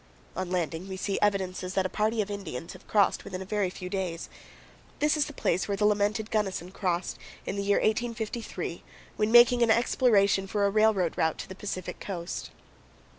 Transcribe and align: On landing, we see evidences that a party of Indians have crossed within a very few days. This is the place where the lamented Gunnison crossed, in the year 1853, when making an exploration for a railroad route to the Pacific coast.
On 0.35 0.49
landing, 0.49 0.89
we 0.89 0.97
see 0.97 1.19
evidences 1.21 1.75
that 1.75 1.85
a 1.85 1.87
party 1.87 2.23
of 2.23 2.31
Indians 2.31 2.73
have 2.73 2.87
crossed 2.87 3.23
within 3.23 3.39
a 3.39 3.45
very 3.45 3.69
few 3.69 3.87
days. 3.87 4.29
This 4.97 5.15
is 5.15 5.27
the 5.27 5.31
place 5.31 5.67
where 5.67 5.77
the 5.77 5.85
lamented 5.85 6.31
Gunnison 6.31 6.71
crossed, 6.71 7.19
in 7.45 7.55
the 7.55 7.61
year 7.61 7.77
1853, 7.77 8.81
when 9.15 9.31
making 9.31 9.61
an 9.61 9.69
exploration 9.69 10.47
for 10.47 10.65
a 10.65 10.71
railroad 10.71 11.15
route 11.19 11.37
to 11.37 11.47
the 11.47 11.53
Pacific 11.53 11.99
coast. 11.99 12.49